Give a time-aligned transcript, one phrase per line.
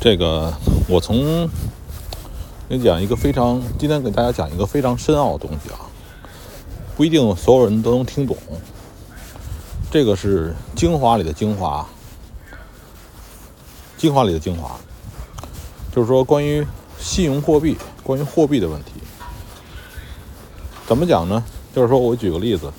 [0.00, 0.50] 这个
[0.88, 1.46] 我从
[2.68, 5.76] 你讲一个非常，今天给大家讲一个非常深奥的东西啊，
[6.96, 8.34] 不一定所有人都能听懂。
[9.90, 11.86] 这个是精华里的精华，
[13.98, 14.80] 精华里的精华，
[15.94, 16.66] 就是说关于
[16.98, 18.92] 信用货币，关于货币的问题，
[20.86, 21.44] 怎么讲呢？
[21.74, 22.72] 就是说我举个例子，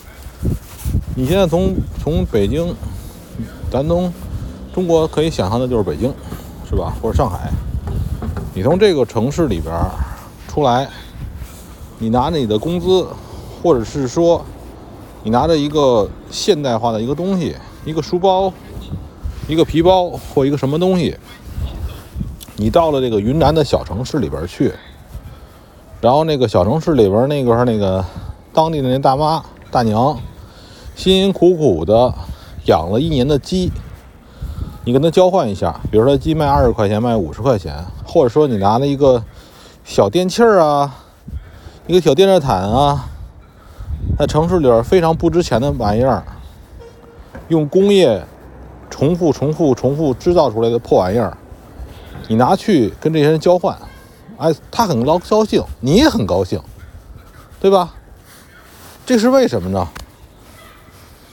[1.15, 2.73] 你现在从从北京，
[3.71, 4.11] 咱从
[4.73, 6.11] 中国可以想象的就是北京。
[6.71, 6.93] 是吧？
[7.01, 7.51] 或者上海，
[8.53, 9.75] 你从这个城市里边
[10.47, 10.87] 出来，
[11.99, 13.05] 你拿着你的工资，
[13.61, 14.41] 或者是说
[15.21, 17.53] 你拿着一个现代化的一个东西，
[17.83, 18.53] 一个书包，
[19.49, 21.13] 一个皮包或一个什么东西，
[22.55, 24.73] 你到了这个云南的小城市里边去，
[25.99, 28.01] 然后那个小城市里边那个那个
[28.53, 30.17] 当地的那大妈大娘，
[30.95, 32.13] 辛辛苦苦的
[32.67, 33.69] 养了一年的鸡。
[34.83, 39.23] 你跟他交换一下，比如说鸡卖二十块钱，卖五十块钱，或者说你拿了一个
[39.83, 40.95] 小电器儿啊，
[41.85, 43.05] 一个小电热毯啊，
[44.17, 46.23] 在城市里边非常不值钱的玩意儿，
[47.49, 48.25] 用工业
[48.89, 51.37] 重复、重复、重复制造出来的破玩意儿，
[52.27, 53.77] 你拿去跟这些人交换，
[54.37, 56.59] 哎，他很高高兴，你也很高兴，
[57.59, 57.93] 对吧？
[59.05, 59.87] 这是为什么呢？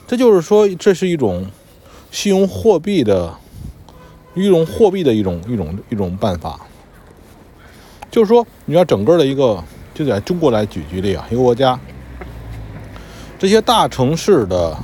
[0.05, 1.47] 这就是说，这是一种。
[2.11, 3.33] 信用货币的
[4.33, 6.59] 一种货币的一种一种一种办法，
[8.09, 11.79] 就是说，你要整个的一个，就在中国来举举例啊，一个国家，
[13.37, 14.77] 这些大城市的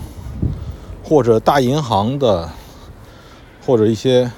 [1.03, 2.49] 或者大银行的
[3.65, 4.29] 或者一些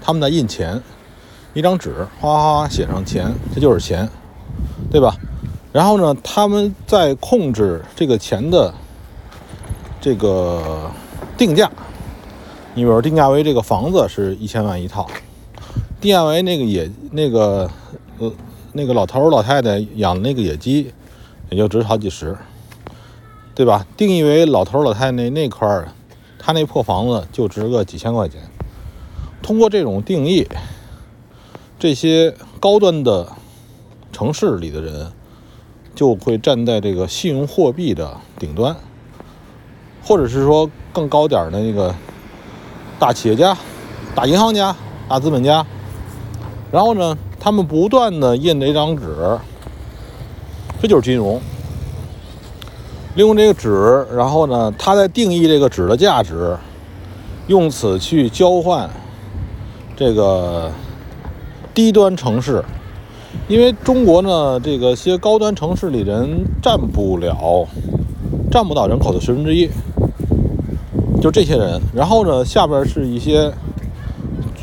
[0.00, 0.80] 他们在印钱，
[1.54, 4.08] 一张纸哗哗哗写上钱，这就是钱，
[4.90, 5.16] 对吧？
[5.72, 8.72] 然后呢，他们在控制这个钱的
[10.00, 10.90] 这个
[11.36, 11.70] 定价。
[12.76, 15.08] 你比如定价为这个房子是一千万一套，
[15.98, 17.70] 定价为那个野那个
[18.18, 18.30] 呃
[18.74, 20.92] 那个老头老太太养的那个野鸡，
[21.48, 22.36] 也就值好几十，
[23.54, 23.86] 对吧？
[23.96, 25.88] 定义为老头老太太那那块儿，
[26.38, 28.42] 他那破房子就值个几千块钱。
[29.40, 30.46] 通过这种定义，
[31.78, 33.26] 这些高端的
[34.12, 35.10] 城市里的人
[35.94, 38.76] 就会站在这个信用货币的顶端，
[40.04, 41.94] 或者是说更高点的那个。
[42.98, 43.56] 大企业家、
[44.14, 44.74] 大银行家、
[45.08, 45.64] 大资本家，
[46.72, 49.38] 然后呢，他们不断的印这张纸，
[50.80, 51.40] 这就是金融。
[53.14, 56.56] 利用这个纸，然后呢，他在定义这个纸的价值，
[57.46, 58.88] 用此去交换
[59.96, 60.70] 这个
[61.74, 62.64] 低端城市。
[63.48, 67.66] 因为中国呢，这个些高端城市里人占不了，
[68.50, 69.68] 占不到人口的十分之一。
[71.20, 73.52] 就这些人，然后呢，下边是一些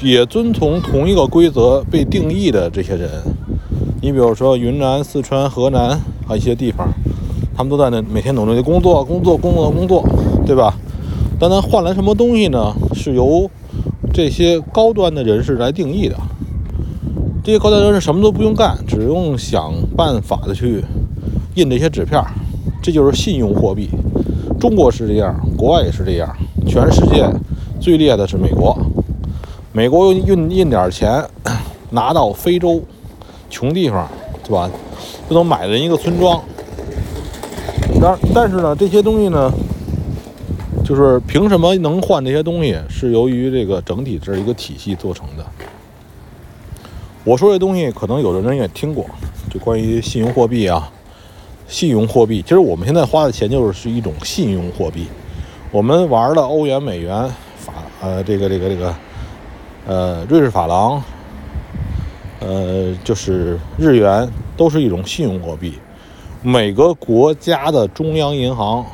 [0.02, 3.09] 也遵从同一个规则被定义的这些人。
[4.02, 6.88] 你比如说云南、四川、河南啊一些地方，
[7.56, 10.06] 他们都在那每天努力的工作、工作、工作、工作，
[10.46, 10.74] 对吧？
[11.40, 12.74] 但他换来什么东西呢？
[12.94, 13.50] 是由
[14.14, 16.16] 这些高端的人士来定义的。
[17.44, 20.84] 这些高端人士什么都不用干，只用想办法的去
[21.56, 22.24] 印这些纸片，
[22.81, 23.90] 这就是信用货币。
[24.59, 26.34] 中国是这样，国外也是这样。
[26.66, 27.29] 全世界
[27.79, 28.78] 最厉害的是美国，
[29.72, 31.24] 美国运印点钱
[31.91, 32.81] 拿到非洲
[33.50, 34.07] 穷地方，
[34.44, 34.69] 对吧？
[35.29, 36.41] 就能买了一个村庄。
[38.02, 39.52] 但但是呢，这些东西呢，
[40.84, 42.78] 就是凭什么能换这些东西？
[42.90, 45.46] 是由于这个整体这一个体系做成的。
[47.23, 49.06] 我说这东西，可能有的人也听过，
[49.50, 50.91] 就关于信用货币啊，
[51.68, 52.41] 信用货币。
[52.41, 55.07] 其实我们现在花的钱就是是一种信用货币。
[55.73, 58.95] 我们玩的欧元、美元、法呃，这个这个这个，
[59.88, 61.01] 呃，瑞士法郎，
[62.41, 65.79] 呃，就是日元，都是一种信用货币。
[66.44, 68.85] 每个国家的中央银行，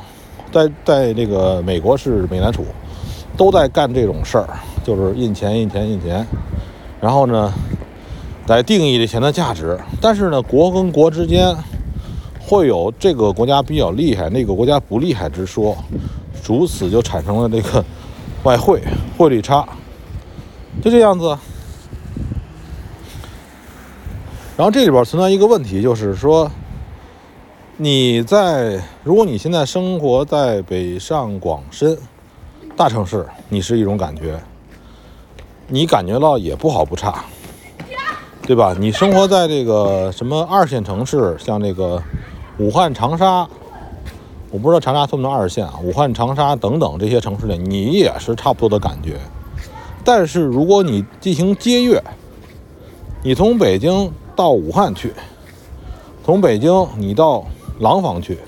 [0.50, 2.64] 在在这个美国是美联储，
[3.36, 4.48] 都在干这种事儿，
[4.82, 6.26] 就是印钱、印钱、印钱，
[6.98, 7.52] 然后呢，
[8.46, 9.78] 来定义这钱的价值。
[10.00, 11.54] 但是呢，国跟国之间
[12.40, 15.76] 会有这个国家比较厉害，那个国家不厉害之说。
[16.44, 17.84] 如此就产生了这个
[18.42, 18.82] 外汇
[19.16, 19.68] 汇率差，
[20.82, 21.36] 就这样子。
[24.56, 26.50] 然后这里边存在一个问题，就是说，
[27.76, 31.96] 你在如果你现在生活在北上广深
[32.76, 34.38] 大城市，你是一种感觉，
[35.68, 37.24] 你感觉到也不好不差，
[38.42, 38.74] 对吧？
[38.78, 42.02] 你生活在这个什么二线城市，像这个
[42.58, 43.48] 武汉、长沙。
[44.50, 45.78] 我不知道长沙算不算二线啊？
[45.82, 49.18] 武汉、长沙等等这些城市里，你也是差不多的感觉。
[50.04, 52.02] 但是如果你进行接阅，
[53.22, 55.12] 你从北京到武汉去，
[56.24, 57.44] 从北京你到
[57.78, 58.38] 廊坊去，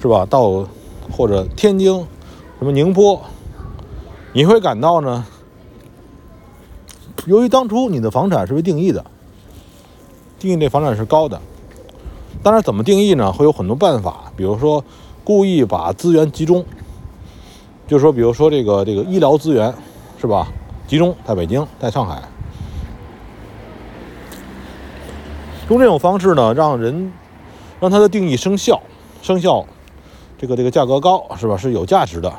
[0.00, 0.24] 是吧？
[0.24, 0.66] 到
[1.10, 1.92] 或者天津，
[2.58, 3.20] 什么宁波，
[4.32, 5.26] 你会感到呢？
[7.26, 9.04] 由于当初你的房产是被定义的，
[10.38, 11.40] 定义这房产是高的，
[12.42, 13.32] 当然怎么定义呢？
[13.32, 14.84] 会有很多办法，比如说
[15.24, 16.64] 故意把资源集中，
[17.88, 19.74] 就是说，比如说这个这个医疗资源，
[20.20, 20.46] 是吧？
[20.86, 22.22] 集中在北京，在上海。
[25.68, 27.12] 用这种方式呢，让人
[27.80, 28.80] 让它的定义生效，
[29.20, 29.66] 生效，
[30.38, 31.56] 这个这个价格高是吧？
[31.56, 32.32] 是有价值的。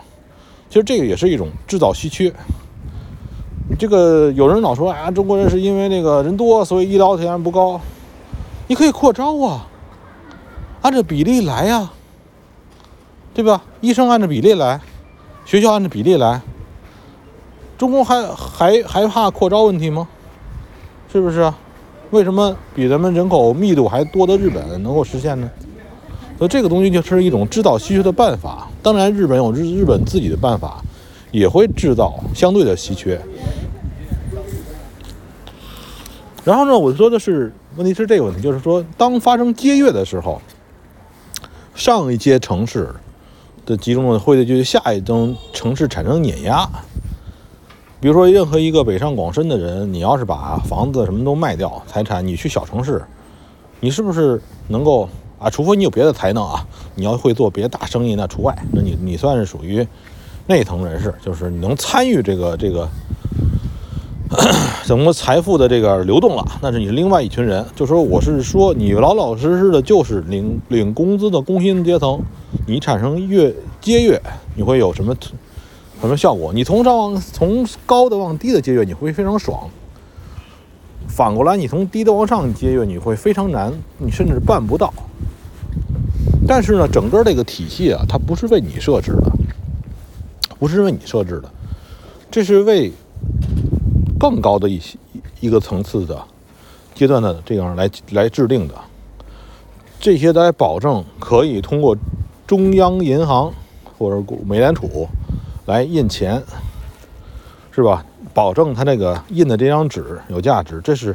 [0.70, 2.32] 其实这个也是一种制造稀缺。
[3.78, 7.80] 这个有人老说啊，中国人是因为那个人多，所以医疗条件不高。
[8.68, 9.68] 你可以扩招啊，
[10.82, 11.92] 按照比例来呀，
[13.34, 13.64] 对吧？
[13.82, 14.80] 医生按照比例来，
[15.46, 16.42] 学校按照比例来。
[17.78, 20.08] 中国还还还怕扩招问题吗？
[21.12, 21.54] 是不是？
[22.12, 25.50] 为什么比咱们人口密度还多的日本能够实现呢？
[26.38, 28.68] 所以这个东西就是一种制造稀缺的办法。
[28.82, 30.82] 当然，日本有日日本自己的办法，
[31.32, 33.20] 也会制造相对的稀缺。
[36.44, 40.42] 然后呢，我说的是问题是这个问题，就是说，当发生接月的时候，
[41.78, 42.90] 上一阶城市
[43.64, 46.68] 的集中的会对下一层城市产生碾压。
[48.00, 53.00] 比如说，任何一个北上广深的人，你要是把房子什么都卖掉，财产，你去小城市，
[53.80, 55.08] 你是不是能够
[55.38, 55.52] 啊？
[55.52, 56.66] 除非你有别的才能啊，
[56.96, 58.58] 你要会做别的大生意，那除外。
[58.72, 59.88] 那你你算是属于
[60.48, 62.90] 那层人士，就是你能参与这个这个
[64.84, 67.66] 什么财富的这个流动了，那是你另外一群人。
[67.76, 72.20] 就说我是说，你老老实实的，就是领领工资的工薪阶层，
[72.66, 74.22] 你产生越接越，
[74.56, 75.16] 你会有什么？
[76.02, 76.52] 什么效果？
[76.54, 79.70] 你从上往从高的往低的接跃，你会非常爽。
[81.08, 84.94] 反过来，你从低的往上接跃，你会非常难，你甚至办不到。
[86.48, 89.32] 但是呢，整个这个体系啊，它不是为你设置的，
[90.60, 91.50] 不是为你设置的，
[92.30, 92.92] 这是为
[94.20, 94.98] 更高的一些
[95.40, 96.22] 一个层次的
[96.94, 98.74] 阶段的这样来来制定的。
[100.00, 101.98] 这些来保证可以通过
[102.46, 103.52] 中央银行
[103.98, 105.08] 或者美联储。
[105.66, 106.42] 来印钱，
[107.72, 108.06] 是吧？
[108.34, 111.14] 保证他那个印的这张纸有价值，这是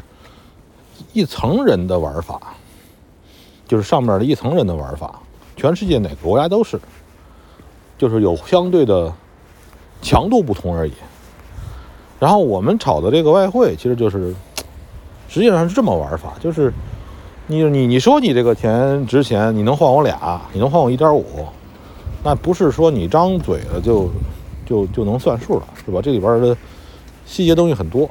[1.14, 2.38] 一层人的玩法，
[3.66, 5.18] 就是上面的一层人的玩法。
[5.56, 6.78] 全世界哪个国家都是，
[7.96, 9.10] 就是有相对的
[10.02, 10.92] 强度不同而已。
[12.22, 14.32] 然后我们炒的这个外汇，其实就是
[15.28, 16.72] 实际上是这么玩法，就是
[17.48, 21.24] 你你你说你这个钱值钱，你能换我俩，你能换我一点五，
[22.22, 24.08] 那不是说你张嘴了就。
[24.64, 26.00] 就就能算数了，是吧？
[26.00, 26.56] 这里边的
[27.26, 28.08] 细节东西很多，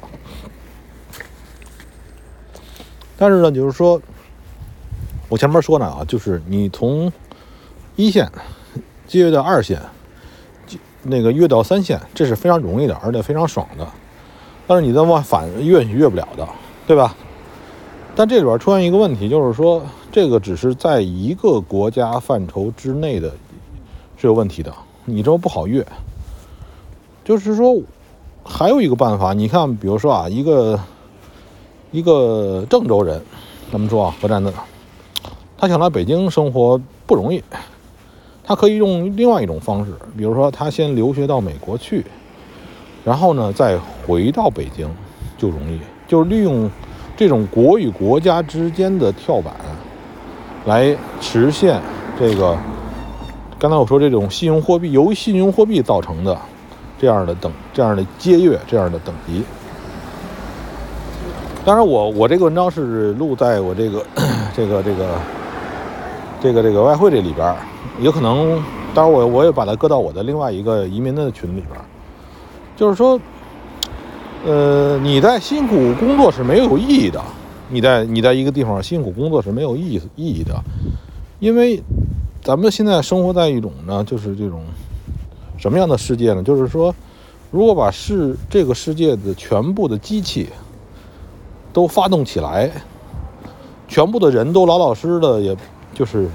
[3.17, 3.99] 但是呢，就是说，
[5.29, 7.11] 我前面说呢啊，就是你从
[7.95, 8.29] 一线
[9.07, 9.81] 接到二线，
[11.01, 13.87] 那个跃到三线，这是非常容易的，而且非常爽的。
[14.71, 16.47] 但是你再往反跃是跃不了的，
[16.87, 17.13] 对吧？
[18.15, 19.83] 但这里边出现一个问题，就是说，
[20.13, 23.29] 这个只是在一个国家范畴之内的
[24.15, 24.73] 是有问题的，
[25.03, 25.85] 你这不好越。
[27.25, 27.81] 就是说，
[28.45, 30.79] 还有一个办法，你看，比如说啊，一个
[31.91, 33.21] 一个郑州人，
[33.73, 34.53] 咱们说啊，河南的，
[35.57, 37.43] 他想来北京生活不容易，
[38.41, 42.05] 他可以用另外一种方式，比如说他先留学到美国去，
[43.03, 44.89] 然后呢再回到北京
[45.37, 46.69] 就容易，就是利用
[47.15, 49.53] 这种国与国家之间的跳板
[50.65, 51.81] 来实现
[52.19, 52.57] 这个。
[53.59, 56.37] 刚才我说这种信用货币由信用货币造成的。
[56.99, 59.43] 这样的等，这样的阶跃，这样的等级。
[61.65, 64.05] 当然，我我这个文章是录在我这个
[64.55, 65.07] 这个这个
[66.39, 67.55] 这个这个外汇这里边，
[67.99, 71.81] 也可能，当然我我也把它搁到我的另外一个移民的群里边。
[72.81, 73.21] 就是说，
[74.43, 77.21] 呃，你在辛苦工作是没有意义的，
[77.69, 80.59] 你在你在一个地方辛苦工作是没有意义意义的，
[81.39, 81.79] 因为
[82.41, 84.63] 咱们现在生活在一种呢，就是这种。
[85.59, 86.41] 什么样的世界呢？
[86.41, 86.91] 就是说，
[87.51, 90.49] 如果把世这个世界的全部的机器
[91.71, 92.71] 都发动起来，
[93.87, 95.55] 全部的人都老老实实的，也
[95.93, 96.27] 就是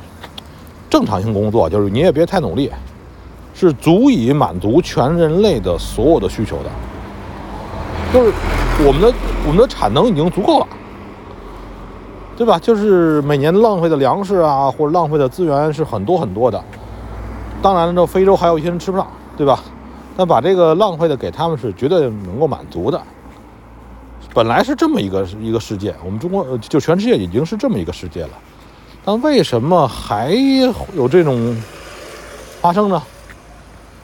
[0.88, 2.70] 正常性工作，就是你也别太努力，
[3.56, 6.70] 是足以满足全人类的所有的需求的。
[8.12, 8.32] 就是
[8.86, 9.12] 我们的
[9.46, 10.66] 我们的产能已经足够了，
[12.36, 12.58] 对吧？
[12.58, 16.62] 就是每年浪费的粮食啊，或者浪费的资源是很多很多的。
[17.62, 19.60] 当然了，这非洲还有一些人吃不上，对吧？
[20.16, 23.00] 那把这个浪费的给他们是绝对能够满足的。
[24.34, 28.30] 本来是这么一个一个世界，我们中国就全世界已经是这么一个世界了，
[29.04, 30.30] 但为什么还
[30.94, 31.56] 有这种
[32.60, 33.02] 发生呢？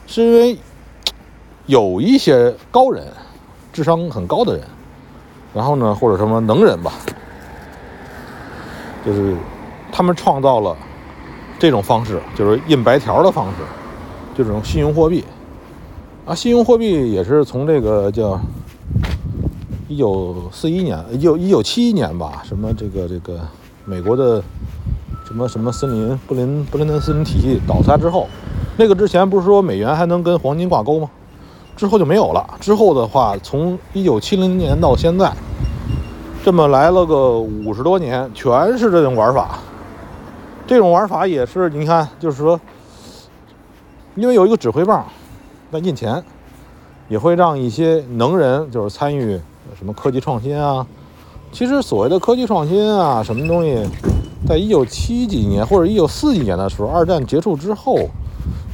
[0.05, 0.57] 是因为
[1.65, 3.05] 有一些高人，
[3.71, 4.63] 智商很高的人，
[5.53, 6.91] 然后呢，或者什么能人吧，
[9.05, 9.35] 就是
[9.91, 10.75] 他们创造了
[11.57, 13.57] 这种方式，就是印白条的方式，
[14.35, 15.23] 这种信用货币。
[16.25, 18.39] 啊，信用货币也是从这个叫
[19.89, 23.39] 一九四一年，一九一九七一年吧，什么这个这个
[23.83, 24.41] 美国的
[25.25, 28.29] 什么什么森林布林布林顿森林体系倒塌之后，
[28.77, 31.09] 那个之前不是说美元还能跟黄金挂钩吗？
[31.75, 32.45] 之后就没有了。
[32.59, 35.31] 之后的话，从一九七零年到现在，
[36.43, 39.59] 这么来了个五十多年，全是这种玩法。
[40.65, 42.59] 这种玩法也是，你看，就是说，
[44.15, 45.05] 因为有一个指挥棒。
[45.71, 46.23] 在印钱，
[47.09, 49.41] 也会让一些能人就是参与
[49.75, 50.85] 什么科技创新啊。
[51.51, 53.83] 其实所谓的科技创新啊，什么东西，
[54.47, 57.97] 在一九七几年或者一九四几年的时候，二战结束之后，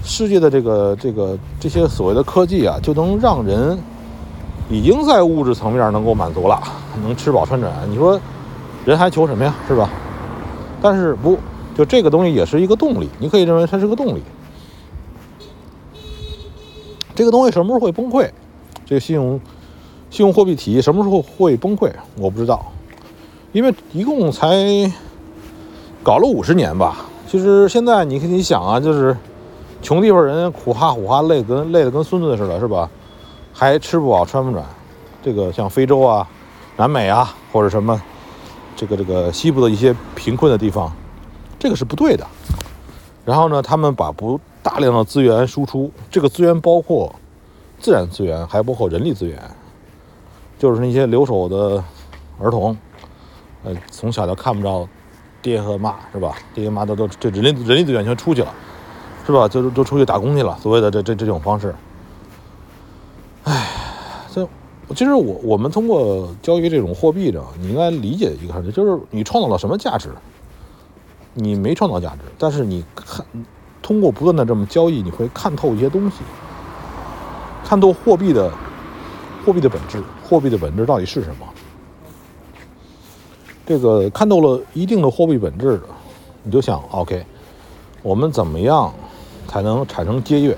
[0.04, 3.78] 世界的这个这个这些所谓的科技啊，就能让人
[4.70, 6.62] 已经在物质层面能够满足了，
[7.04, 7.72] 能吃饱穿暖。
[7.90, 8.20] 你说
[8.86, 9.54] 人还求什么呀？
[9.68, 9.90] 是吧？
[10.82, 11.38] 但是不，
[11.76, 14.22] 就这个东西也是一个动力，你可以认为它是个动力。
[17.14, 18.30] 这个东西什么时候会崩溃？
[18.86, 19.40] 这个信用
[20.10, 21.92] 信用货币体系什么时候会崩溃？
[22.16, 22.72] 我不知道，
[23.52, 24.92] 因为一共才
[26.02, 27.06] 搞了五十年吧。
[27.28, 29.16] 其实现在你你想啊，就是
[29.82, 32.90] 穷地方人苦哈苦哈累跟累得跟孙子似的，是吧？
[33.54, 34.66] 还吃不饱穿不暖。
[35.24, 36.28] 这个像非洲啊、
[36.78, 38.02] 南美啊，或者什么
[38.76, 40.92] 这个这个西部的一些贫困的地方，
[41.58, 42.26] 这个是不对的。
[43.26, 44.40] 然后呢，他们把不。
[44.62, 47.16] 大量的资源输出，这个资源包括
[47.80, 49.42] 自然资源，还包括人力资源，
[50.60, 51.82] 就是那些留守的
[52.38, 52.78] 儿童，
[53.64, 54.86] 呃，从小就看不着
[55.42, 56.36] 爹和妈，是吧？
[56.54, 58.54] 爹和妈都都这人力人力资源全出去了，
[59.30, 59.48] 是吧？
[59.48, 60.58] 就都出去打工去了。
[60.60, 61.76] 所谓的这这这种方式，
[63.44, 63.68] 唉，
[64.34, 64.48] 这
[64.96, 70.10] 其实我我们通过交易这种货币的，你应该理解一个，就是你创造了什么价值？
[71.36, 73.26] 你没创造价值，但是你看。
[73.82, 76.18] 通过不断的这么交易，你会看透一些东西，
[77.66, 78.52] 看透货币的
[79.44, 81.48] 货币的本质，货币的本质到底是什么？
[83.66, 85.82] 这个看透了一定的货币本质，
[86.44, 87.26] 你就想，OK，
[88.04, 88.94] 我们怎么样
[89.50, 90.56] 才能产生节约？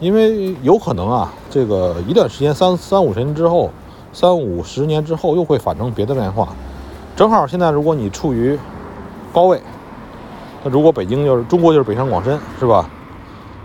[0.00, 3.70] 因为有可能啊，这个一段时间三三五十年之后，
[4.12, 6.54] 三五十年之后又会发生别的变化。
[7.16, 8.58] 正好现在，如果你处于
[9.32, 9.60] 高位。
[10.62, 12.88] 那如果北京就是中国就是北上广深是吧？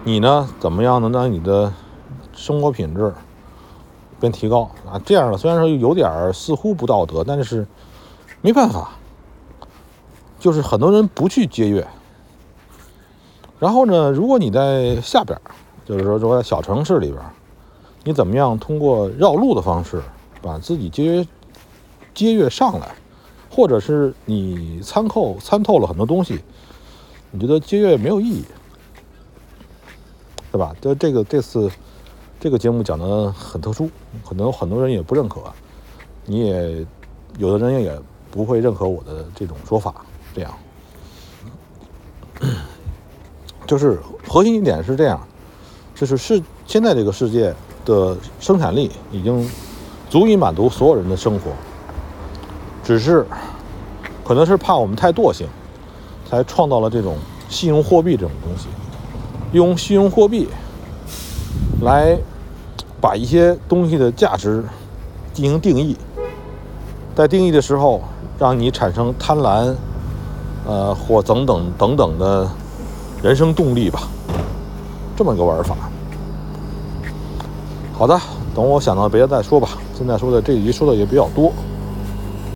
[0.04, 1.72] 你呢怎么样能让你的
[2.34, 3.14] 生活品质
[4.20, 5.00] 变提高啊？
[5.06, 7.68] 这样的虽然说有点似乎不道德，但是
[8.42, 8.92] 没办法，
[10.40, 11.86] 就是很多人不去节约。
[13.60, 15.38] 然后呢，如果你在下边，
[15.86, 17.22] 就是说说在小城市里边，
[18.06, 20.02] 你怎么样通过绕路的方式
[20.42, 21.28] 把自己节约
[22.14, 22.96] 节约上来，
[23.50, 26.40] 或者是你参透参透了很多东西。
[27.32, 28.46] 你觉得节约没有意义，
[30.52, 30.76] 对吧？
[30.82, 31.70] 就这个这次
[32.40, 33.90] 这个节目讲的很特殊，
[34.28, 35.44] 可能很多人也不认可，
[36.26, 36.86] 你也
[37.38, 38.00] 有的人也
[38.32, 39.94] 不会认可我的这种说法。
[40.34, 40.52] 这样，
[43.70, 45.22] 就是核心一点是这样，
[45.94, 47.54] 就是是现在这个世界
[47.86, 49.48] 的生产力已经
[50.10, 51.52] 足以满足所有人的生活，
[52.84, 53.24] 只是
[54.26, 55.48] 可能是怕我们太惰性。
[56.30, 57.18] 才创造了这种
[57.50, 58.68] 信用货币这种东西，
[59.52, 60.48] 用信用货币
[61.82, 62.16] 来
[63.02, 64.64] 把一些东西的价值
[65.34, 65.98] 进行定义，
[67.16, 68.04] 在定义的时候
[68.38, 69.74] 让你产生贪婪，
[70.68, 72.48] 呃或等等等等的
[73.22, 74.04] 人生动力吧，
[75.18, 75.76] 这么个玩法。
[77.94, 78.18] 好的，
[78.56, 79.70] 等我想到别的再说吧。
[79.94, 81.52] 现在说的这一集说的也比较多。